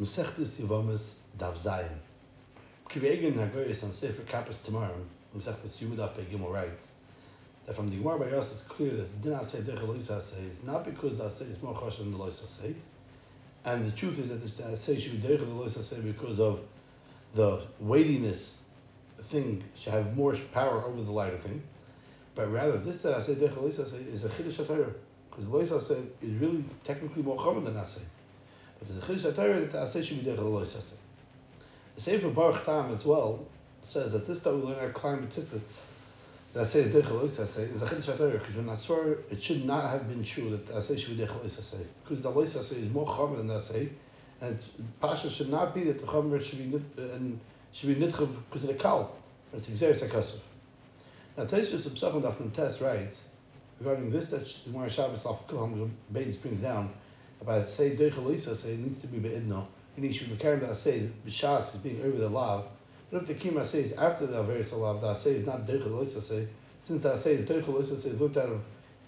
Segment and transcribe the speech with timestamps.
[0.00, 1.00] Mesechtes Yevomis
[1.38, 1.98] Dav Zayin.
[2.90, 4.96] Kivegin Hagoyes on Sefer Kappas tomorrow,
[5.36, 6.82] Mesechtes Yumud Daf Gimel writes
[7.66, 10.42] that from the Gemara by Yos it's clear that did not say Dechel Loisa say
[10.42, 12.74] is not because the say is more chashav than the Loisa say,
[13.64, 16.60] and the truth is that the say should be Dechel Loisa say because of
[17.34, 18.54] the weightiness
[19.30, 21.62] thing should have more power over the lighter thing,
[22.34, 24.92] but rather this that I say Dechel Loisa say is a Chiddush HaTorah
[25.30, 28.02] because Loisa say is really technically more common than Asay.
[28.86, 30.96] But there's a Chiddush HaTorah that the Asay should be Dechel Loisa say.
[31.96, 33.46] The Sefer Baruch Tam as well
[33.88, 35.60] says that this that we learn our climate tzitzit
[36.52, 39.18] that I say the Dechel Loisa say is a Chiddush HaTorah because when I swear
[39.30, 42.22] it should not have been true that the Asay should be Dechel Loisa say because
[42.22, 43.90] the Loisa say is more common than Asay
[44.40, 44.58] and
[45.00, 47.40] Pasha should not be that the Chomer should be nit, and
[47.72, 49.16] should be nitchav because of the Kal.
[49.52, 50.40] It's Xeris HaKasuf.
[51.36, 53.16] Now Teishus Psachon Daf Test writes
[53.80, 56.92] regarding this that Gemara Shabbos Laf Kulham Beis brings down
[57.44, 59.66] about say Deichel Lisa say it needs to be Be'idno.
[59.96, 62.66] And be carrying that say B'Shas is being over the lav.
[63.12, 66.22] But if the Kima says after the Averis lav, that say is not Deichel Lisa
[66.22, 66.48] say,
[66.88, 68.60] since that say is Deichel Lisa say is looked out of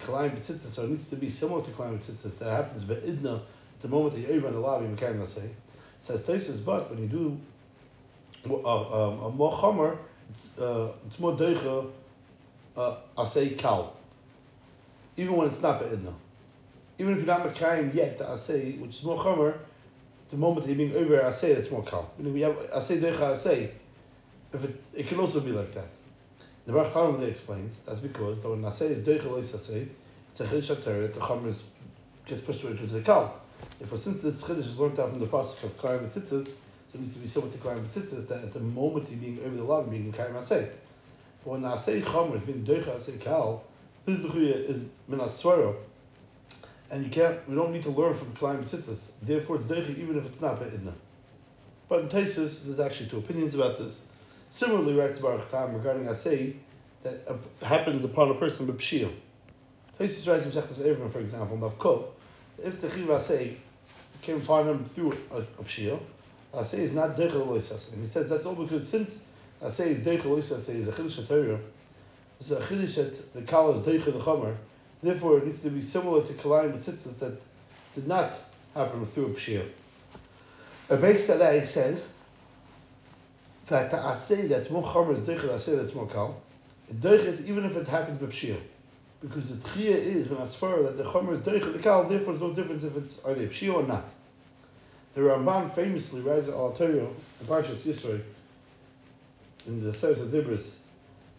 [0.05, 2.39] Kalayim B'Tzitzis, so it needs to be similar to Kalayim B'Tzitzis.
[2.39, 5.51] That happens Be'idno at the moment that you're over the lav, you're carrying that say.
[6.07, 7.37] Says Teishus, but when you do
[8.49, 9.99] uh, um, a more chomer,
[10.31, 11.91] it's, uh, more deicha,
[12.77, 13.97] uh, I say kal.
[15.17, 16.15] Even when it's not be'idna.
[16.99, 19.59] Even if you're not makayim yet, the asay, which is more chomer,
[20.31, 22.11] the moment you're being over asay, that's more kal.
[22.19, 23.71] Meaning we have asay deicha asay,
[24.53, 25.89] if it, it can also be like that.
[26.67, 29.89] The Baruch Talmud explains that's because that when asay is deicha lois asay,
[30.33, 31.57] it's a chiddush that the chomer is,
[32.27, 33.41] gets pushed away because of the kal.
[33.79, 36.49] Therefore, since this chiddush is learned out from the pasuk of klayim and tzitzis,
[36.93, 39.39] so it needs to be similar to Klayim B'tzitzis, that at the moment you're being
[39.41, 40.71] over the you're being Kayim Asay.
[41.45, 43.65] But when Asay Chomer is being Deicha Asay Kal,
[44.05, 45.77] this is Min Aswaro,
[46.91, 48.99] and you can't, we don't need to learn from Klayim B'tzitzis.
[49.23, 50.95] Therefore, it's Deicha even if it's not Be'idna.
[51.89, 53.93] But in Taisus, there's actually two opinions about this.
[54.57, 56.57] Similarly, writes Baruch Tam regarding Asay,
[57.03, 59.13] that happens upon a person with Pshil.
[59.99, 62.07] Taisus writes in Shechtas Evrim, for example, Navkov,
[62.59, 63.57] if the Chiv Asay
[64.23, 66.01] came find him through a, a Pshil,
[66.55, 67.93] Asay is not Deichel Loisas.
[67.93, 69.11] And he says that's all because since
[69.63, 71.61] Asay is Deichel Loisas, is a Chiddush HaTorah,
[72.39, 74.57] this is a Chiddush that the Kal is Deichel the Chomer,
[75.03, 77.41] therefore it needs to be similar to Kalayim B'tzitzis that
[77.95, 78.33] did not
[78.75, 79.69] happen through a Pshir.
[80.89, 82.03] A base that that says
[83.69, 86.41] that the Asay that's more Chomer is Deichel Asay that's more Kal,
[86.93, 88.61] Deichel even if it happens B'Pshir.
[89.21, 92.43] Because the Tchiyah is when Asfar that the Chomer is Deichel the Kal, therefore there's
[92.43, 94.05] no difference if it's either Pshir or not.
[95.15, 98.21] The Ramban famously writes Al Torah in Parshas Yisro
[99.67, 100.69] in the of Dibris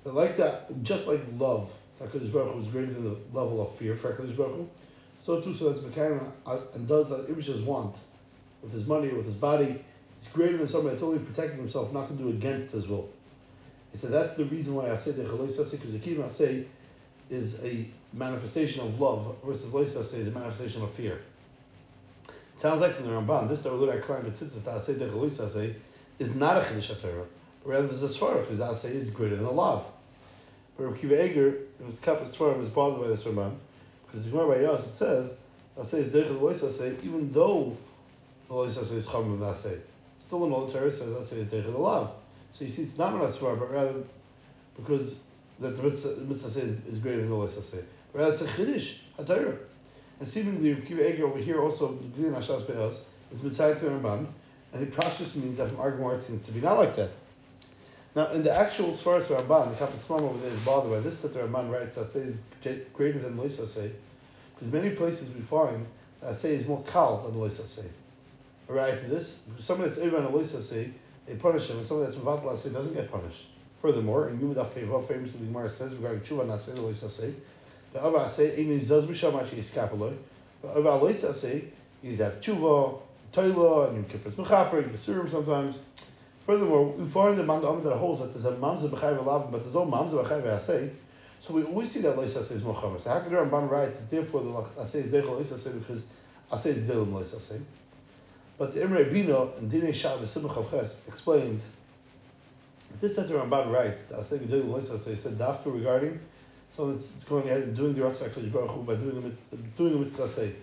[0.03, 1.69] that like that, just like love,
[2.02, 4.68] Hakadosh Baruch Hu is greater than the level of fear for Hakadosh Baruch Hu.
[5.25, 7.96] So too, so that's Mekayim uh, and does uh, that Ibish's want
[8.62, 9.84] with his money, with his body.
[10.19, 13.09] It's greater than somebody that's only protecting himself not to do against his will.
[13.91, 16.66] He said that's the reason why I say the Chalei Sase because the Kiyim say
[17.30, 21.22] is a manifestation of love versus Leis say is a manifestation of fear.
[22.62, 25.29] Sounds like from the Ramban, this that we learn at Klein B'tzitzis, that Asay Dechel
[25.29, 25.75] Asay,
[26.18, 27.25] is not a Chiddush HaTorah,
[27.66, 29.85] rather there's a Sfarah, because Asay is greater than the Lav.
[30.78, 33.56] But Rabbi Kiva Eger, in his Kappas Torah, was bothered by this Ramban,
[34.06, 35.32] because the Gemara by Yos, it says,
[35.78, 37.76] Asay is Dechel Asay, even though
[38.48, 39.80] the Lois Asay is Chum with Asay.
[40.26, 42.12] Still in all the Torah says Asay is Dechel Lav.
[42.58, 44.04] So you see, it's not an Asfarah, but rather
[44.76, 45.16] because
[45.60, 47.84] that the Mitzvah Asay is, is greater than the Lois Asay.
[48.14, 49.58] But rather it's a Chiddush HaTorah.
[50.20, 52.98] And seemingly, Kiva Eger over here also, Gilin Hashas Be'ez,
[53.34, 54.28] is Mitzvah to Ramban,
[54.74, 57.12] and it precious means that from argument it seems to be not like that.
[58.17, 61.19] Now, in the actual Svaras Ramban, the Kappas Mom over there is the way, this
[61.19, 63.91] that the Ramban writes that say is greater than Lois say,
[64.55, 65.85] because many places we find
[66.23, 67.85] that say is more kal than Lois say.
[68.67, 70.89] Right to this, somebody that's Ivan Lois say,
[71.28, 73.44] they punish him, and somebody that's Mavatla say doesn't get punished.
[73.83, 77.35] Furthermore, in Yumad Afkevav, famously the Gemara says regarding Tshuva Naseh Lois say,
[77.94, 80.17] the Ava say, Einu Zaz B'Shamash Yiskapaloi,
[80.63, 81.66] but Ava Lois say,
[82.01, 82.99] you have Tshuva,
[83.31, 85.75] Toila, and Yom Kippur's Mechaper, Yisurim sometimes.
[86.47, 89.76] Furthermore, we find a man that holds that there's a mamza b'chayv alav, but there's
[89.76, 90.94] no mamza b'chayv asay.
[91.46, 93.03] So we always see that lois asay is more chamer.
[93.03, 96.02] So how can the Ramban write that therefore the asay is deichel lois asay because
[96.52, 97.61] asay is dilim lois asay?
[98.58, 101.61] But the Imre Bino in Dinei Shabbos Simcha Ches explains
[102.91, 106.17] that this that the Ramban writes that asay is dilim lois asay said dafka regarding
[106.78, 109.99] someone that's going ahead and doing the Ratzah Kodesh Baruch Hu by doing the doing
[109.99, 110.55] the mitzvah asay.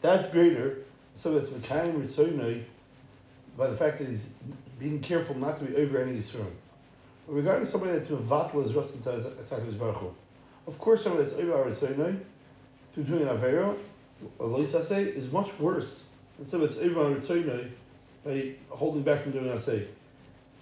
[0.00, 0.84] That's greater.
[1.22, 2.64] So that's mekayim ritzoynoi
[3.58, 4.22] by the fact that he's
[4.78, 6.50] being careful not to be over any Yisroel.
[7.26, 10.14] Regarding somebody that's mevatel his Ratzon Takadosh Baruch
[10.68, 12.20] of course somebody that's over Ritzoynoi
[12.94, 13.76] through doing an Avera,
[14.38, 15.88] Lois say is much worse
[16.38, 17.70] than somebody that's over Ritzoynoi
[18.24, 19.88] by holding back from doing Asay.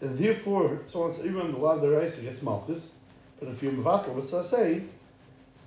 [0.00, 2.82] And therefore, even the law of the rice gets malchus,
[3.40, 4.87] but if you're mevatel with Asay,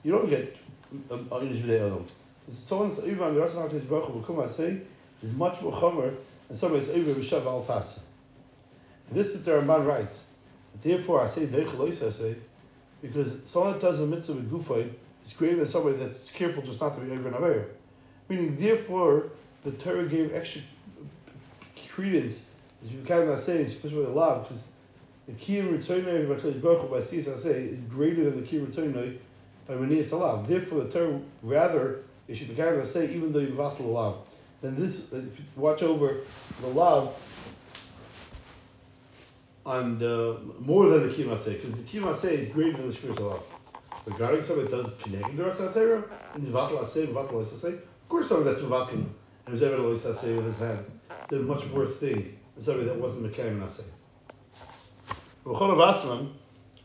[0.03, 0.55] you don't get
[1.11, 2.07] um, Inish B'dei Adam.
[2.65, 4.81] Someone's even the rest of HaKadosh Baruch Hu,
[5.21, 6.15] is much more chomer
[6.49, 7.99] than somebody's over B'shav Al Tasa.
[9.09, 10.19] And this that the Ramban writes,
[10.83, 11.45] therefore I say
[12.01, 12.35] I say,
[13.01, 14.91] because someone that does a mitzvah with Gufay
[15.25, 17.67] is greater than somebody that's careful just not to be and aware.
[18.27, 19.29] Meaning, therefore,
[19.63, 20.61] the Torah gave extra
[21.93, 22.35] credence,
[22.83, 24.61] as you kind of say, especially with the law, because
[25.27, 26.27] the kiyum returner
[26.89, 27.05] by
[27.41, 29.17] say is greater than the kiyum returner
[29.67, 30.47] by Reniyas Alav.
[30.47, 34.17] Therefore, the Torah rather it should be kind of say even though you vatal lav.
[34.61, 35.01] Then this,
[35.55, 36.21] watch over
[36.61, 37.15] the love
[39.65, 43.43] on the, more than the say, because the say is greater than the shmiras lav.
[44.05, 46.03] Regarding somebody that does the Ratzah Torah,
[46.33, 49.05] and vatal say, vatal say, of course, somebody that's vatal
[49.45, 50.87] and was to say with his hands
[51.29, 53.83] did a much worse thing than somebody that wasn't Mekayim Naseh.
[55.45, 56.33] V'chol of Asman,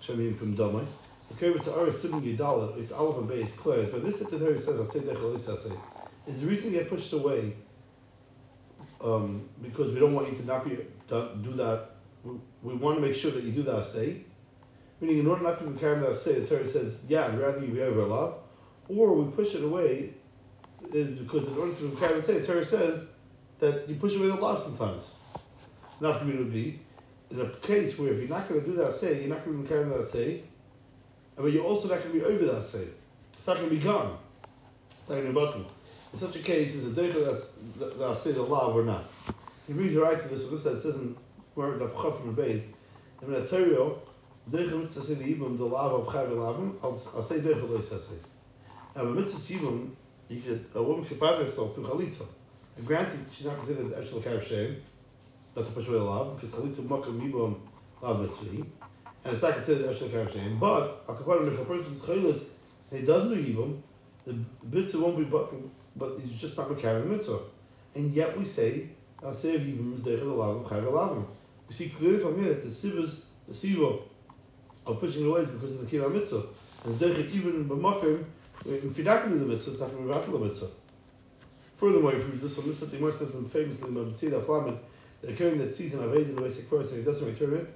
[0.07, 0.87] Shamim from Domai,
[1.29, 4.61] the Kevitz Ara Sibim Yidal, is Aleph and Beis clear, but this that the Torah
[4.61, 5.79] says, Asay Dechel Isaseh,
[6.27, 7.55] is the reason you get pushed away
[9.03, 10.79] um, because we don't want you to not be
[11.09, 11.91] to do that.
[12.25, 14.23] We, we want to make sure that you do that Asay.
[15.01, 17.61] Meaning, in order not to be carrying that Asay, the Torah says, yeah, I'd rather
[17.61, 18.35] you be over love,
[18.89, 20.15] or we push it away
[20.93, 23.01] is because in order to carry the Asay, the Torah says
[23.61, 25.05] that you push away the love sometimes.
[26.01, 26.81] Not for me to be.
[27.31, 29.57] In a case where if you're not going to do that say, you're not going
[29.57, 30.45] to be carrying that say,
[31.37, 32.87] but you're also not going to be over that say.
[33.39, 34.19] It's not going to be gone.
[35.01, 35.67] It's not going to be broken.
[36.15, 39.11] In such a case, is a deicha that's that say the law or not.
[39.67, 40.49] He reads right to this.
[40.49, 41.17] This that says in
[41.57, 42.63] word of chaf from the base.
[43.21, 43.97] In the Torah,
[44.49, 46.77] deicha mitzvah say the ibum the law of chav elavim.
[46.85, 47.97] I'll say deicha lo say.
[48.95, 49.91] Now, a mitzvah ibum,
[50.29, 52.27] you could a woman could pardon herself through chalitza.
[52.77, 56.87] And granted, she's not considered the actual kav to push away the lav, because chalitza
[56.87, 57.57] makam mibam
[58.01, 58.65] lav mitzvah,
[59.25, 60.61] and it's not considered actual kav shame.
[60.61, 62.41] But a akaparim, if a person's chaylis
[62.93, 63.81] and he doesn't do yibam,
[64.27, 64.39] the
[64.71, 65.53] mitzvah won't be but
[65.97, 67.41] but he's just not carrying the mitzvah.
[67.95, 68.89] And yet we say
[69.23, 71.27] of of.
[71.69, 73.17] We see clearly from here that the sivas
[73.49, 73.99] the siva
[74.87, 76.47] of pushing away is because of the kira mitzvah.
[76.85, 78.25] And even b'makim
[78.65, 80.71] if you're not going to do the mitzvah, it's not going to be the mitzvah.
[81.79, 84.79] Furthermore, he proves this from this that the Gemara says famously in the Matzida Flamin
[85.23, 87.75] that Kohen that sees an Aved in the basic course and he doesn't return it,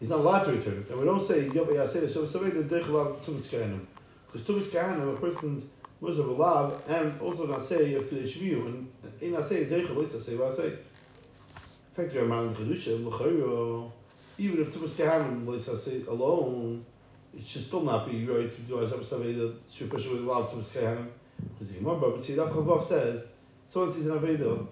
[0.00, 0.90] he's not allowed to return it.
[0.90, 3.84] And we don't say Yoba Yaseh Shav Saved the Dech Lav Tumis Kahanim.
[4.32, 5.64] Because Tumis Kahanim, a person's
[6.02, 8.88] was of lav, and also say of Kedesh Viyu, and
[9.20, 10.76] in Aseh Dech Lav say Vaseh.
[10.76, 13.92] In fact, you're a man Kedusha, L'chayro,
[14.36, 16.84] even if Tumis Kahanim was say alone,
[17.32, 21.06] it should still not be right to do Saved the Shupashu with Lav Tumis Kahanim.
[21.36, 23.22] Because the Gemara, but Tzidav Chavav says,
[23.72, 24.66] someone sees an Aveda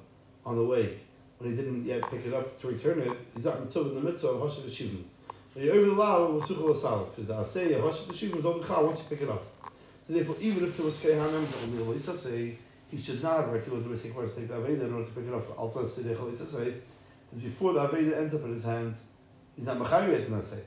[0.44, 0.99] on the way,
[1.38, 4.00] when he didn't yet pick it up to return it, he's not mitzvah in the
[4.00, 5.05] mitzvah of Hashit Hashivim.
[5.53, 8.44] When you over the law, we'll such a sal, because the Asay, Hashit Hashivim is
[8.44, 9.47] only chal once you pick it up.
[10.11, 12.59] Therefore, even if there was Kehanim, the Lisa say,
[12.89, 15.25] he should not, right, to the Risik Mars, take the Aveda in order to pick
[15.25, 15.57] it up.
[15.57, 16.75] Also, Sidech Lisa say,
[17.31, 18.97] because before the Aveda ends up in his hand,
[19.55, 20.62] he's not Machayet in Asay.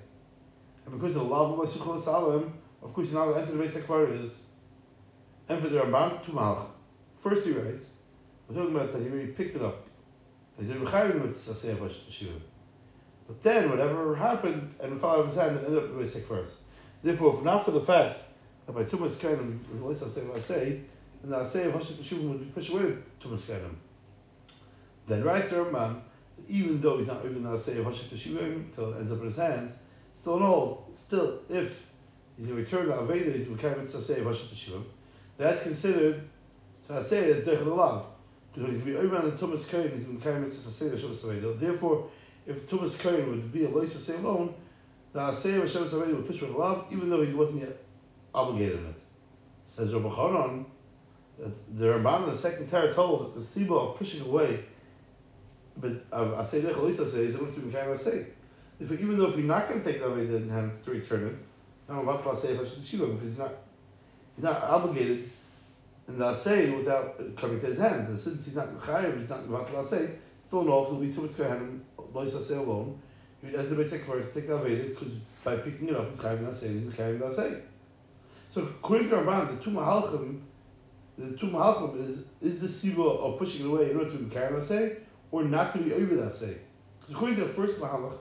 [0.85, 3.83] And because of the law of Suchal Salim, of course, you're not enter the basic
[3.83, 4.31] is
[5.49, 6.67] and for the Ramban, two malach.
[7.21, 7.83] First he writes,
[8.47, 9.85] we're talking about that he already picked it up.
[10.57, 12.39] He's a Rechaim with Saseh Shiva.
[13.27, 16.27] But then, whatever happened, and fell out of his hand, it ended up being sick
[16.29, 16.51] first.
[17.03, 18.19] Therefore, if not for the fact
[18.65, 20.81] that by Tumas Kainim, the least I say I say,
[21.23, 23.75] then the Aseh of Hashit Shiva would be pushed away with Tumas Kainim.
[25.07, 26.01] Then writes the Ramban,
[26.47, 29.27] even though he's not even the Aseh of Hashit Shiva until it ends up in
[29.27, 29.71] his hands,
[30.21, 31.71] still all, still, if
[32.37, 34.83] he's going to return the Aveda, he's going to Saseh of Hashit Shiva,
[35.37, 36.29] that's considered
[36.87, 38.05] so I say it's derech lav.
[38.53, 41.15] Because it can be over on the Tumas Kohen, he's going to mitzvah Aseh Hashem
[41.15, 41.59] Saveda.
[41.59, 42.09] Therefore,
[42.45, 44.53] if Tumas Kohen would be a lois Aseh alone,
[45.13, 47.77] the Aseh Hashem Saveda would push the lav, even though he wasn't yet
[48.33, 48.95] obligated in it.
[49.75, 50.65] Says Rabbi Chanan,
[51.39, 54.63] that the Ramban in the second teretz holds that the siba of pushing away,
[55.77, 58.25] but of Aseh Derech Lois Aseh is going to be Aseh.
[58.79, 61.27] If even though if you're not going to take that away in hand to return
[61.27, 61.35] it,
[61.89, 63.53] I don't know about Shiva because he's not
[64.35, 65.29] he's not obligated
[66.07, 68.09] in the Asay without coming to his hands.
[68.09, 70.15] And since he's not Chayiv, he's not about to Asay,
[70.47, 71.79] still no, it'll be too much Kahanim,
[72.13, 72.99] Lois Asay alone,
[73.41, 75.13] he would enter the basic first, take the Aveda, because
[75.43, 77.61] by picking it up, it's Chayiv Asay, he's Chayiv Asay.
[78.53, 80.41] So according to Ramban, the two Mahalchim,
[81.17, 84.67] the two Mahalchim is, is the Siva of pushing away in order to be Chayiv
[84.67, 84.97] Asay,
[85.31, 86.57] or not to be over that Asay.
[86.99, 88.17] Because according to the first Mahalach,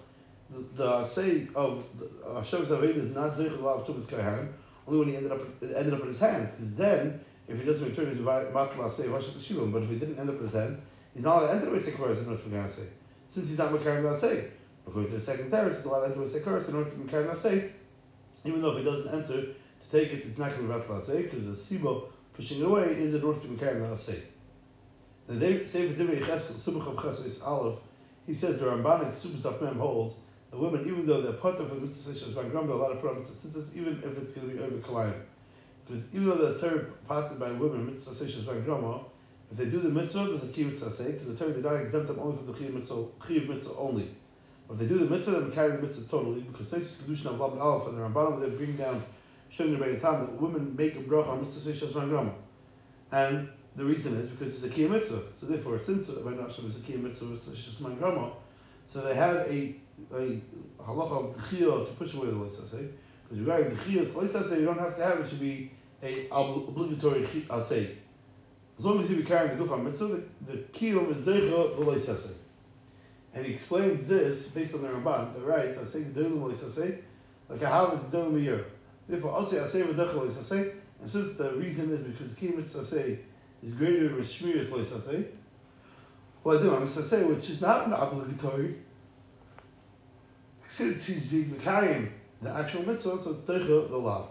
[0.50, 1.84] the, the say of
[2.26, 4.52] uh, Hashem's Aveda is not Zeich of Tumas Kahanim,
[4.86, 6.50] only when he ended up it ended up in his hands.
[6.58, 10.18] Because then, if he doesn't return his matla say Hashem Shivim, but if he didn't
[10.18, 10.80] end up in his hands,
[11.14, 12.88] he's not allowed to enter the way Sekaris in order to become say.
[13.34, 14.50] Since he's not Makarim Nasei.
[14.86, 16.96] According to the second teretz, he's allowed to enter the way Sekaris in order to
[16.96, 17.70] be become Nasei.
[18.44, 19.54] Even though if he doesn't enter
[19.92, 22.86] take it, it's not going to be Vat Nasei, because the Sibo pushing it away
[22.98, 23.80] is in order to become.
[25.28, 27.78] The Sefer Cheskel, Subach of Cheskel Aleph,
[28.26, 30.16] he says the Rambanic Subach Mem holds
[30.52, 33.00] the women, even though they're part of a mitzvah is by are a lot of
[33.00, 35.14] problems sisters, even if it's going to be over kalayim.
[35.86, 38.98] Because even though the Torah parted by women, mitzvah is by grandma,
[39.50, 41.76] if they do the mitzvah, there's a key mitzvah say, because the Torah did not
[41.76, 44.14] exempt them only from the chiyuv mitzvah, chiyuv mitzvah only.
[44.68, 46.98] But if they do the mitzvah, then they carry the mitzvah totally, because this is
[47.00, 49.02] kedushin of Lab Aleph and the Rambanam, they bring down,
[49.56, 52.32] showing the time that women make a bracha on mitzvah seishas grandma.
[53.10, 55.22] And the reason is because it's a key mitzvah.
[55.40, 58.30] So therefore, since by Nashim is a key mitzvah, seishas by grandma,
[58.92, 59.76] so they have a
[60.12, 60.40] a
[60.80, 62.88] halacha of dechiyah to push away the say
[63.22, 65.70] because regarding dechiyah say you don't have to have it should be
[66.02, 67.28] a obligatory
[67.68, 67.98] say.
[68.78, 72.34] As long as you be carrying the gufan mitzvah, the, the kiyum is deicha say.
[73.34, 76.98] And he explains this based on the Ramban, the right, I say the say
[77.48, 78.66] like a how is gedolim a year.
[79.12, 82.86] Therefore, I'll say I say v'deicha say, and since the reason is because kiyum mitzvah
[82.86, 83.18] say
[83.62, 85.26] is greater than shmiras say,
[86.42, 88.76] well I do I'm say which is not an obligatory.
[90.74, 94.30] Since he's being carrying the actual mitzvah, so teicha the law.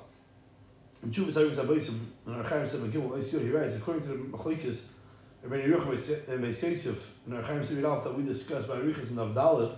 [1.04, 4.36] In Chuvas Harim Zabayim, in our Chaim Seba Gimel, Eisir, he writes, according to the
[4.36, 4.80] Machlekes,
[5.44, 6.98] Rabbi Yerucham and Beis Yosef,
[7.28, 9.78] in our Chaim Seba that we discussed by Riches and Avdalad,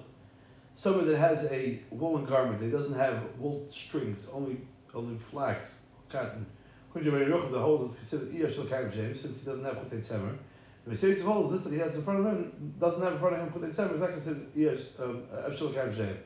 [0.78, 4.60] someone that has a woolen garment, that doesn't have wool strings, only
[4.94, 5.70] only flax,
[6.12, 6.46] cotton.
[6.90, 9.76] According to Rabbi Yerucham, the whole is considered Iyah Shel Kaim since he doesn't have
[9.76, 10.38] Chutei Tzemer.
[10.88, 13.36] Beis Yosef holds this that he has in front of him, doesn't have in front
[13.36, 16.20] of him Chutei Tzemer, is not considered Iyah um, Shel Kaim James.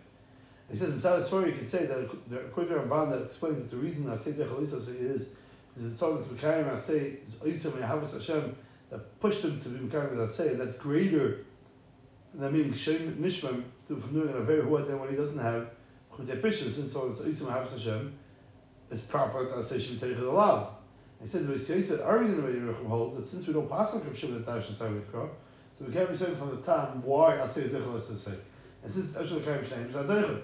[0.72, 2.10] He says, the story, you can say that
[2.48, 5.28] according to Ramban that explains that the reason I say Dechalisa is
[5.78, 8.56] because it's all this Mekayim I say is Oisam Yahavas Hashem
[8.90, 11.46] that pushed him to be Mekayim say that's greater
[12.34, 15.70] than being Shem Nishmam from doing a very hard then when he doesn't have
[16.14, 18.14] Chutei Pishim, since it's Oisam Yahavas Hashem,
[18.92, 20.76] it's proper I say should be taken aloud.
[21.24, 23.94] He said, he said, our reason the way Yerucham holds that since we don't pass
[23.94, 27.40] on Krishim that Dash and Time so we can't be saying from the time why
[27.40, 28.34] I say Dechalisa say.
[28.84, 30.42] And since Eshel Kaim Shem is Adeichel.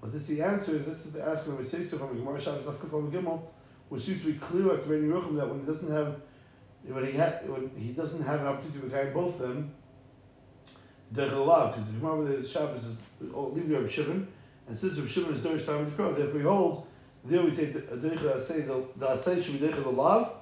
[0.00, 3.10] But this the answer is this is the asking of so from Gemara Shabbos Afkafal
[3.10, 3.42] Gimel,
[3.88, 6.16] which used to be clear like Rabbi Yerucham that when he doesn't have
[6.86, 9.72] when he had when he doesn't have an opportunity to carry both of them,
[11.14, 12.96] Dechalav, because if the Gemara the Shabbos is
[13.34, 14.28] oh, leave Rabbi Shimon,
[14.68, 16.86] and since Rabbi Shimon is Dorish the crowd, therefore he holds.
[17.28, 20.32] There we say Deicha say the the Asay should be Deicha the Lav,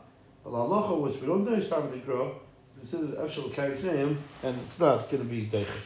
[0.45, 2.35] the Halacha which we don't Dorish time of the crowd,
[2.83, 5.79] is considered Efshel Kaim Shneim, and it's not going to be Deicha.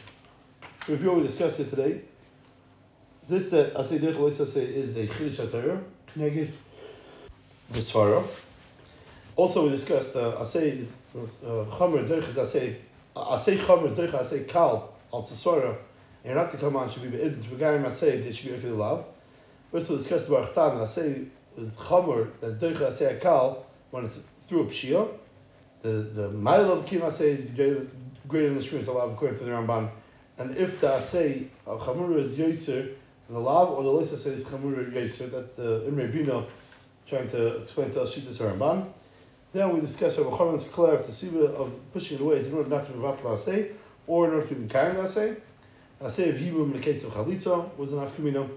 [0.85, 2.01] So if you already discussed it today.
[3.29, 5.83] This that Asay Derech Loisa say is a Chiddush HaTorah,
[6.17, 6.51] Kneged
[7.69, 8.27] the Svara.
[9.35, 12.77] Also we discussed uh, Asay uh, Chomer Derech is Asay
[13.15, 15.77] Asay Chomer Derech Asay Kal Al Tzasvara
[16.25, 19.05] and not to come on should be Be'id to Begayim Asay they should be Ekid
[19.71, 19.71] Lav.
[19.71, 24.15] We also discussed about Chtan Asay is Chomer that Derech Asay Kal when it's
[24.47, 25.07] through a Pshia.
[25.81, 27.87] The the mile of Kim say is greater,
[28.49, 29.89] than the Shmiras Allah according to the Ramban.
[30.37, 32.93] And if the say uh, of Chomer is Yoser
[33.27, 36.47] and the law or the list says Chamur Yeser that the Imre Bino
[37.07, 38.87] trying to explain to us Shittas Haramban.
[39.51, 42.69] Then we discuss Rabbi Chorman's clear to see of pushing it away is in order
[42.69, 43.71] not to be Vatal say
[44.05, 45.37] or in order to be carrying Asay.
[46.01, 48.49] Asay of Hebrew in the case of Chalitza was an Afkamino.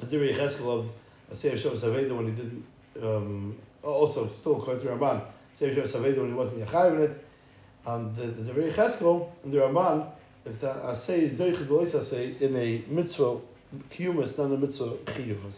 [0.00, 0.86] The Diri Cheskel of
[1.32, 2.64] Asay of Shabbos when he didn't,
[3.02, 5.24] um, also still according to Ramban,
[5.58, 7.24] Asay of Shabbos Aveda when he wasn't Yachayiv in it.
[7.86, 10.10] And the, the Diri Cheskel and the Ramban,
[10.44, 13.40] if the Asay is Doichid Lois Asay in a mitzvah
[13.90, 15.54] Kiyumas, not a mitzvah chiyuvas.